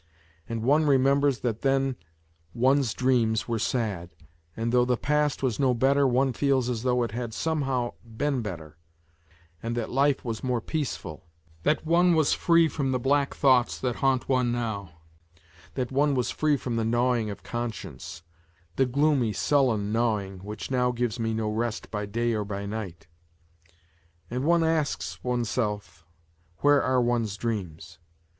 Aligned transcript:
And 0.49 0.63
one 0.63 0.87
remembers 0.87 1.41
that 1.41 1.61
then 1.61 1.95
one's 2.55 2.95
dreams 2.95 3.47
were 3.47 3.59
sad, 3.59 4.09
and 4.57 4.71
though 4.71 4.83
the 4.83 4.97
past 4.97 5.43
was 5.43 5.59
no 5.59 5.75
better 5.75 6.07
one 6.07 6.33
feels 6.33 6.71
as 6.71 6.81
though 6.81 7.03
it 7.03 7.11
had 7.11 7.35
somehow 7.35 7.93
been 8.03 8.41
better, 8.41 8.77
and 9.61 9.77
that 9.77 9.91
life 9.91 10.25
was 10.25 10.43
more 10.43 10.59
peaceful, 10.59 11.27
that 11.61 11.85
one 11.85 12.15
was 12.15 12.33
free 12.33 12.67
from 12.67 12.91
the 12.91 12.97
black 12.99 13.35
thoughts 13.35 13.77
that 13.79 13.97
haunt 13.97 14.27
one 14.27 14.51
now; 14.51 14.89
that 15.75 15.91
one 15.91 16.15
was 16.15 16.31
free 16.31 16.57
from 16.57 16.77
the 16.77 16.83
gnawing 16.83 17.29
of 17.29 17.43
conscience 17.43 18.23
the 18.77 18.87
gloomy, 18.87 19.31
sullen 19.31 19.91
gnawing 19.91 20.39
which 20.39 20.71
now 20.71 20.91
gives 20.91 21.19
me 21.19 21.31
no 21.31 21.47
rest 21.47 21.91
by 21.91 22.07
day 22.07 22.33
or 22.33 22.43
by 22.43 22.65
night. 22.65 23.05
And 24.31 24.45
one 24.45 24.63
asks 24.63 25.23
oneself 25.23 26.07
where 26.61 26.81
are 26.81 26.99
one's 26.99 27.37
dreams. 27.37 27.99